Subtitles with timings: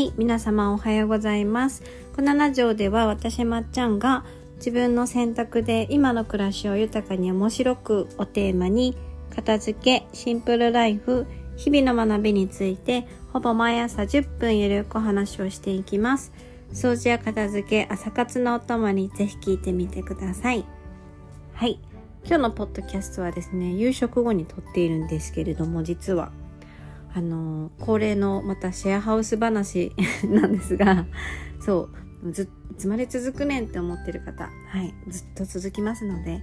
[0.00, 1.82] はい、皆様おはようございます。
[2.16, 4.24] このラジオでは私まっちゃんが
[4.56, 8.96] 自分の選択で今の暮らしを豊かに面白くをテーマに
[9.28, 11.26] 片付け、シンプルライフ、
[11.56, 16.32] 日々の学びについてほぼ毎朝10分ゆるくお話をしていきます。
[16.72, 20.64] 掃除や片付け、朝活のお供にぜひ聞いてみてください。
[21.52, 21.78] はい。
[22.24, 26.32] 今日のポッドキャストはですね、夕食後に撮っているんですけれども、実は
[27.12, 29.92] あの恒例のまたシェアハウス話
[30.24, 31.06] なんですが
[31.60, 31.88] そ
[32.22, 36.38] うずいつまで続くねんって思ってる方はいずっと続きますので、は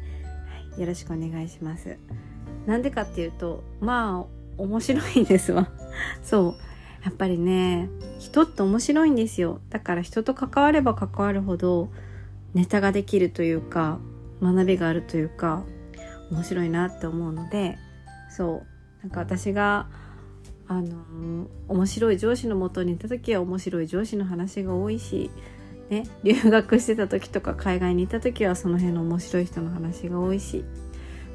[0.77, 1.97] い、よろしくお願いします。
[2.65, 5.69] なんでかっていうとまあ面白いんですわ。
[6.21, 6.55] そう
[7.03, 7.89] やっぱりね
[8.19, 9.61] 人って面白いんですよ。
[9.69, 11.89] だから人と関われば関わるほど
[12.53, 13.99] ネタができるというか
[14.41, 15.63] 学びがあるというか
[16.31, 17.77] 面白いなって思うので
[18.29, 19.87] そうなんか私が
[20.67, 25.31] あの面白い上司のもとにいた時は面白い上司の話が多いし、
[25.89, 30.65] ね、留学してた時とか海外にいた時はその辺の面白い人の話が多いし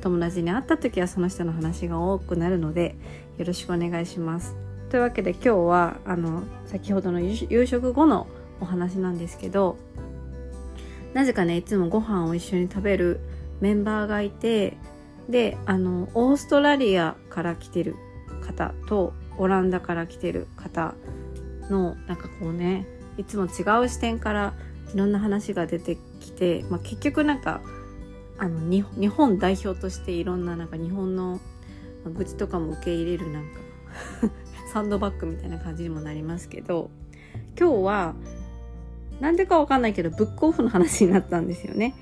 [0.03, 2.97] 友達に会った時はその人の話が多くなるので
[3.39, 4.57] よろしくお願いします。
[4.91, 8.27] というわけで今日はあの先ほどの夕食後の
[8.61, 9.79] お話なんですけど
[11.15, 13.21] なぜかねいつもご飯を一緒に食べる
[13.61, 14.77] メンバーがいて
[15.31, 17.97] であのオーストラリアから来てる
[18.43, 20.95] 方とオランダから来てる方
[21.71, 22.87] のなんかこうね
[23.19, 24.55] いつも違う視点から
[24.95, 27.61] いろんな話が出てきて、まあ、結局なんか
[28.39, 31.41] あの日本代表としていろんななんか日本の
[32.05, 33.61] 愚痴とかも受け入れるなんか
[34.73, 36.91] サンドバッグみたいな感じにもなりますけど
[37.59, 38.15] 今日は
[39.21, 41.95] なんでかわかんないけどブックオフの話になったんですよね。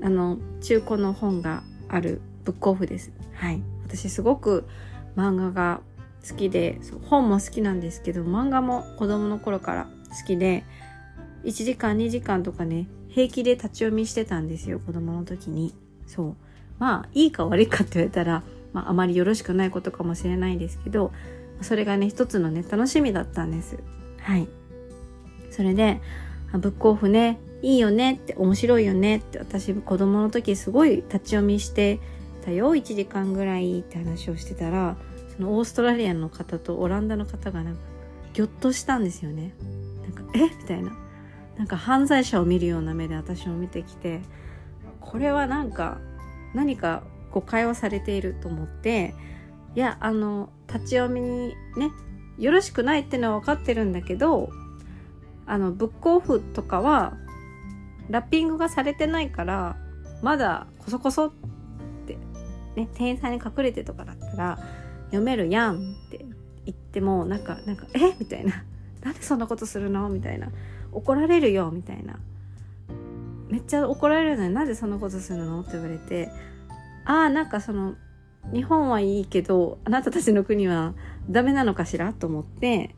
[0.00, 3.12] あの中古の本があるブックオフです。
[3.34, 3.62] はい。
[3.84, 4.66] 私すごく
[5.14, 5.80] 漫画が
[6.28, 10.64] 好きで本も好きなんですけど漫画も子供の頃から好きで
[11.44, 15.74] 1時間2時間とかね平気で立ち読みしてたんですよ子供の時に。
[16.06, 16.36] そう。
[16.78, 21.12] まあいいか悪いかって言われたら、まあ、あまりよろしくないことかもしれないですけど
[21.60, 23.78] それがね一つのね楽しみだったんです。
[24.18, 24.48] はい。
[25.50, 26.00] それで
[26.52, 32.00] ブックオフねいいよねって面白いよねって私子供の時すごい立ち読みして
[32.44, 34.96] たよ1時間ぐらいって話をしてたら
[35.36, 37.80] そのオーストラリアの方とオランダの方がなんか
[38.32, 39.54] ぎょっとしたんですよね。
[40.02, 40.42] なんかえ？
[40.42, 40.92] みたいな。
[41.56, 44.22] なんか犯罪者を見るような目で私を見てきて
[45.00, 46.00] これはなんか
[46.54, 49.14] 何か誤解をされていると思って
[49.74, 51.90] いやあの立ち読みにね
[52.38, 54.48] よろしくないってのは分かってるんだけど
[55.46, 57.18] あのブックオフとかは
[58.08, 59.76] ラッピングがされてないから
[60.22, 61.32] まだコソコソっ
[62.06, 62.16] て
[62.76, 64.58] ね店員さんに隠れてとかだったら
[65.12, 65.78] 読めるやんっ
[66.10, 66.24] て
[66.64, 68.16] 言ってもなんかなんかえ？
[68.18, 68.64] みたいな。
[69.04, 70.08] なんでそんなことするの？
[70.08, 70.48] みたいな。
[70.90, 71.70] 怒られるよ？
[71.70, 72.18] みたいな。
[73.48, 75.60] めっちゃ怒られるのになんでそんなことするの？
[75.60, 76.30] って言われて。
[77.04, 77.94] ああなんかその
[78.52, 80.94] 日本はいいけどあなたたちの国は
[81.28, 82.12] ダメなのかしら？
[82.12, 82.94] と思って。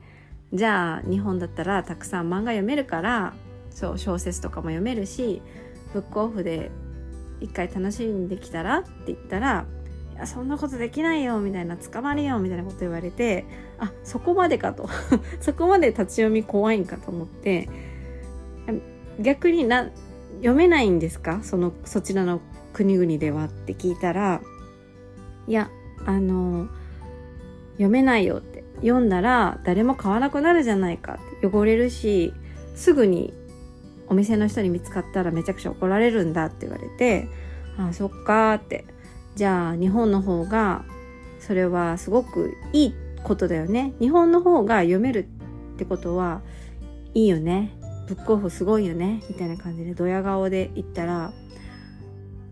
[0.52, 3.34] じゃあ日本だったらたくさん漫画読めるから
[3.70, 5.42] そう小説とかも読めるし
[5.92, 6.70] ブックオフで
[7.40, 8.78] 一回楽しんできたら？
[8.78, 9.66] って言ったら
[10.14, 13.44] いやそんなことできないよみたいな捕まるよみたいなこと言われて
[13.78, 14.88] あそこまでかと。
[15.40, 17.68] そこまで立ち読み怖いんかと思って
[19.20, 19.90] 逆にな
[20.36, 21.40] 読めないんですか？
[21.42, 22.40] そのそちらの
[22.72, 24.40] 国々ではって聞いたら
[25.46, 25.70] いや
[26.06, 26.68] あの
[27.72, 28.62] 読めないよって。
[28.76, 31.46] 読んだら誰も買わなくなるじゃないかって。
[31.46, 32.32] 汚れるし
[32.74, 33.32] すぐに
[34.08, 37.28] お店の人に見つかったらめちゃくちゃ怒られるんだって言われて
[37.78, 38.84] あそっかーって。
[39.34, 40.84] じゃあ日本の方が
[41.38, 43.94] それはすごくいいことだよね。
[44.00, 45.28] 日本の方が読める
[45.74, 46.42] ってことは
[47.14, 47.72] いいよね。
[48.06, 49.22] ブックオフすごいよね。
[49.28, 51.32] みたいな感じでドヤ顔で言ったら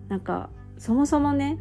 [0.08, 1.58] なんかそもそもね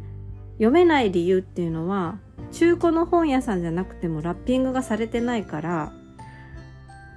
[0.54, 2.18] 読めない理由っていうのは
[2.50, 5.92] 中古の本屋さんじゃなくてもラッピングがされてないから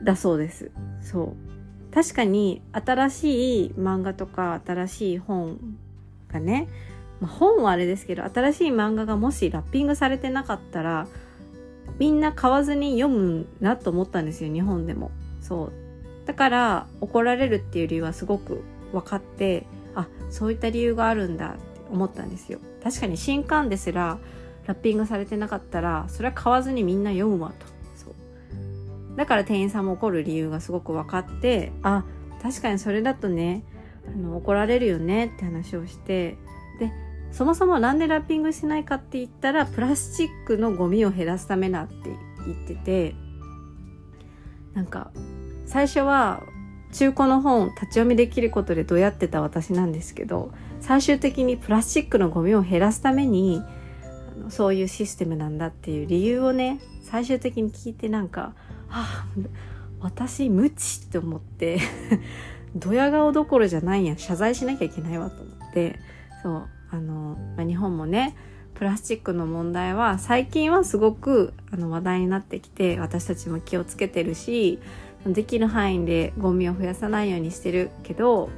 [0.04, 0.72] だそうです。
[1.02, 1.94] そう。
[1.94, 5.60] 確かに新しい漫画とか新しい本
[6.28, 6.68] がね
[7.22, 11.08] まあ、本はあれですけど新しい漫画がもしラッピングされてなかったら
[11.98, 15.12] みんな買わずに読むなと思ったんですよ日本でも。
[15.42, 15.74] そう。
[16.26, 22.60] だから怒られるっていう理由はすごく分かってあそういった理由があるんだって思ったんですよ。
[22.84, 24.18] 確かに新刊ですら
[24.66, 27.66] ラッピングされてなかったらそれは買わずにみんな読むわと。
[27.96, 29.16] そう。
[29.16, 32.04] だから店員さんも怒る理由がすごく分かってあ
[32.42, 33.64] 確かにそれだとね
[34.08, 36.38] あの怒られるよねって話をして
[37.32, 41.96] そもそもなんでラッピングしないかって言ったらプラスチックのゴミを減らすためだって
[42.46, 43.16] 言ってて
[44.74, 45.12] なんか
[45.66, 46.44] 最初は
[46.94, 53.62] 中古の本立ち読みできることでどうやってた私なんですけど最終的にプラスチックのゴミを減らすために
[54.50, 58.54] そういうシステムなんだっていう理由をね最終的に聞いてなんか
[58.90, 59.26] あ
[60.00, 61.80] 私無知って思って
[62.76, 66.00] ドヤ顔どころじゃないや謝罪しなきゃいけないわと思って
[66.44, 66.75] そう。
[66.92, 68.36] あの、まあ、日本もね
[68.74, 74.80] プラスチックの問題は最近はすごくあの話題になってきて私たちも気をつけてるし
[75.26, 78.50] できる範囲でゴミを増やさないようにしてるけど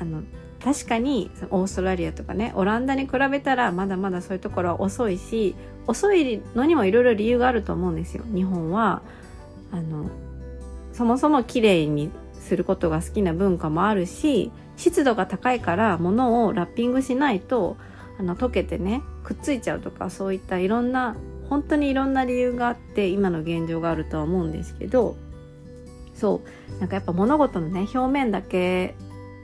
[0.00, 0.22] あの
[0.62, 5.54] 確かにオーストラリアとかねオランダに比べたらまだまだそういうところは遅いし
[5.86, 8.24] 遅いのにもいろいろ理由があると思うんですよ。
[8.34, 9.02] 日本は
[9.72, 10.10] あの
[10.92, 17.76] そもそも綺麗にすることが好きな文化もあるし湿度が高いから物をラッピングしないと
[18.18, 21.16] あの溶けてねくっついちゃうとかそういったいろんな
[21.48, 25.16] 本当にいろんな理由があって今の現状があるとは思うんですけど
[26.14, 26.42] そ
[26.76, 28.94] うなんかやっぱ物事のね表面だけ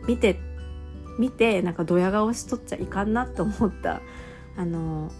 [0.06, 0.38] 見て
[1.18, 4.00] 見てなんかドヤ顔しとっちゃいかんなと思った
[4.56, 5.10] あの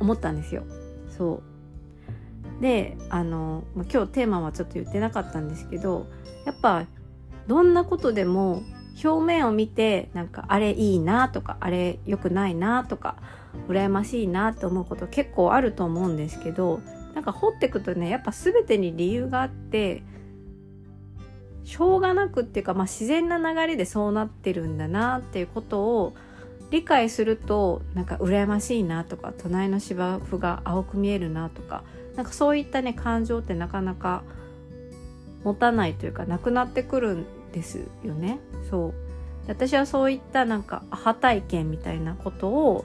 [0.00, 0.64] 思ったんですよ。
[1.16, 1.42] そ
[2.58, 2.62] う。
[2.62, 6.06] であの、今日テーマはちょっと言ってなかったんですけど
[6.44, 6.84] やっぱ
[7.46, 8.62] どんなことでも
[9.02, 13.16] 表面を見てなんかあれいいなとかあれ良くないなとか
[13.68, 16.80] 羨ましいなと思うこと結構あると思うんですけど
[17.14, 20.02] なんか掘ってくとねやっぱ全てに理由があって
[21.64, 26.14] しょうがなくっていうか、まあ、自然な流れでそうなってるんだなっていうことを
[26.70, 31.82] 理解するとなんか羨ましいなとか隣の芝生が青く見えるなとか
[32.16, 34.22] なんかそういったね感情ってなかなか
[35.44, 38.38] 持たないというかなくなってくるんですよね。
[38.70, 38.94] そう
[39.48, 42.84] 私はそういったなんかアハ体験みたいなことを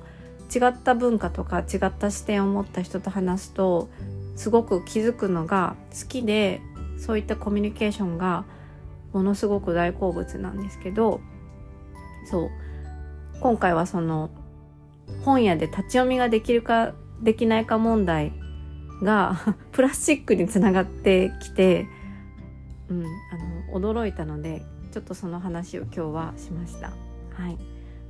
[0.54, 3.90] 違った文化とか違った視点を持った人と話すと
[4.36, 6.62] すごく気づくのが好きで
[6.98, 8.46] そういったコミュニケーションが
[9.14, 11.22] ものすごく大好物なんですけど
[12.30, 12.50] そう
[13.42, 14.30] 今回はその
[15.24, 18.34] 本屋で立ち読みができるかできないか問題
[19.02, 21.88] がプラスチックにつながってきて、
[22.90, 23.06] うん、
[23.76, 26.88] 驚いたのでちょっとその話を今日はしました。
[27.34, 27.58] はい。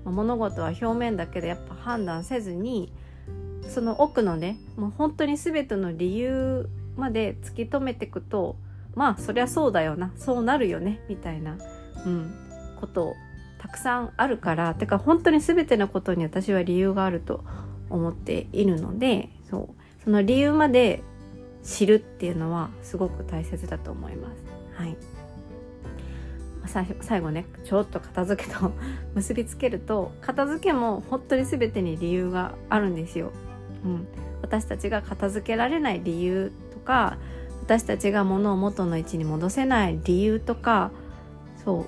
[0.05, 2.93] 物事は表面だけでやっぱ判断せずに
[3.67, 8.55] その奥のねもう本当に全ての理由まで突き止めていくと
[8.93, 10.11] まあそりゃそうだよな。
[10.15, 11.01] そうなるよね。
[11.09, 11.57] みたいな、
[12.05, 12.31] うん、
[12.79, 13.15] こと
[13.59, 14.75] たくさんあるから。
[14.75, 17.43] てか本当に全てのことに私は理由があると
[17.89, 20.03] 思っているのでそう。
[20.03, 21.01] その理由まで
[21.63, 24.43] 知るっていうのはすごく大切だと思います。
[24.75, 24.95] はい。
[26.67, 28.71] 最後ねちょっと片付けと
[29.15, 33.31] 結びつけると片付けも本当に全てに理由があるんですよ。
[33.83, 34.07] うん、
[34.41, 37.17] 私たちが片付けられない理由とか
[37.61, 40.91] 私たちが物を元の位置に戻せない理由とか
[41.63, 41.85] そ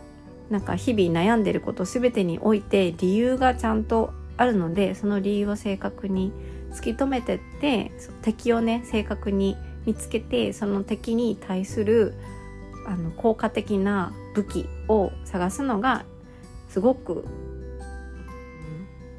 [0.49, 6.31] うなんか日々悩んでること全てにおいて理由がちゃんとあるのでその理由を正確に
[6.71, 7.91] 突き止めてって
[8.21, 12.13] 敵をね正確に見つけてその敵に対する
[12.87, 16.05] あの効果的な武器を探すのが
[16.69, 17.25] すごく、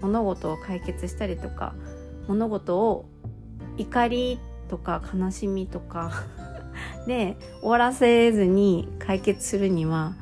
[0.01, 1.75] 物事を解決したりとか
[2.29, 3.07] 物事を
[3.79, 4.39] 怒り
[4.69, 6.13] とか悲しみとか
[7.07, 10.15] で終わらせずに解決するには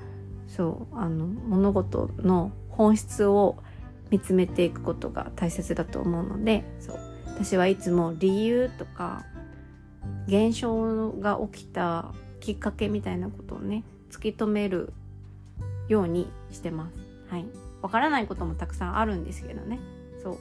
[0.49, 3.57] そうあの物事の本質を
[4.11, 9.27] 見つめていくことが大切だと思うのでそう私はいつも理由とか
[10.27, 12.15] 現象が起きた
[12.47, 14.93] きっかけみたいなことをね突き止める
[15.89, 16.97] ようにしてます。
[17.31, 17.47] はい。
[17.83, 19.79] わからないこともたくさんあるんですけどね。
[20.23, 20.39] そう。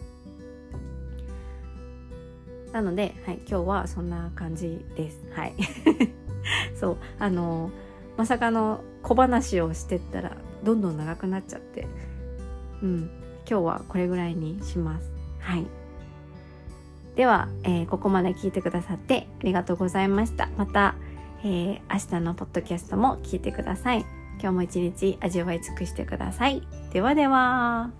[2.71, 5.25] なので、はい、今日はそんな感じです。
[5.33, 5.53] はい。
[6.79, 7.71] そうあの
[8.17, 11.87] まさかの小話をしてったらどんどん長くなっちゃって
[12.81, 13.09] うん
[13.49, 15.65] 今日はこれぐらいにしますはい
[17.15, 20.95] では、えー、ここまで聞いてくださってありがとうございましたまた、
[21.43, 24.05] えー、明日のポッドキャストも聞いてください。
[24.39, 26.61] 今日も一日味わい尽くしてください。
[26.91, 27.91] ではでは。